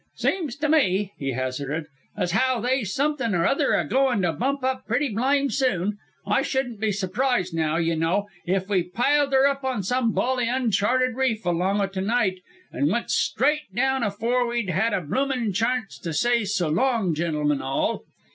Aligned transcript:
"Seems 0.15 0.55
to 0.55 0.67
me," 0.67 1.13
he 1.19 1.33
hazarded, 1.33 1.85
"as 2.17 2.31
haow 2.31 2.59
they's 2.59 2.91
somethin' 2.91 3.35
or 3.35 3.45
other 3.45 3.73
a 3.73 3.85
goin' 3.87 4.23
to 4.23 4.33
bump 4.33 4.63
up 4.63 4.87
pretty 4.87 5.13
blyme 5.13 5.51
soon. 5.51 5.99
I 6.25 6.41
shouldn't 6.41 6.79
be 6.79 6.91
surprised, 6.91 7.53
naow, 7.53 7.75
y'know, 7.75 8.27
if 8.47 8.67
we 8.67 8.81
piled 8.81 9.31
her 9.31 9.45
up 9.47 9.63
on 9.63 9.83
some 9.83 10.11
bally 10.11 10.49
uncharted 10.49 11.15
reef 11.15 11.45
along 11.45 11.81
o' 11.81 11.85
to 11.85 12.01
night 12.01 12.39
and 12.71 12.91
went 12.91 13.11
strite 13.11 13.71
daown 13.75 14.01
afore 14.03 14.47
we'd 14.47 14.71
had 14.71 14.91
a 14.95 15.01
bloomin' 15.01 15.53
charnce 15.53 15.99
to 15.99 16.09
s'y 16.13 16.45
'So 16.47 16.67
long, 16.69 17.13
gen'lemen 17.13 17.61
all.'" 17.61 18.03